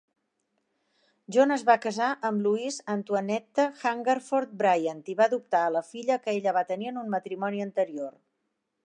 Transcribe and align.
John 1.35 1.55
es 1.55 1.65
va 1.67 1.75
casar 1.83 2.07
amb 2.29 2.41
Louise 2.45 2.85
Antoinette 2.93 3.65
Hungerford 3.83 4.55
Bryant 4.63 5.05
i 5.15 5.17
va 5.21 5.29
adoptar 5.33 5.63
a 5.67 5.71
la 5.77 5.85
filla 5.91 6.19
que 6.25 6.37
ella 6.41 6.55
va 6.59 6.65
tenir 6.73 6.91
en 6.95 6.99
un 7.03 7.13
matrimoni 7.17 7.63
anterior. 7.69 8.13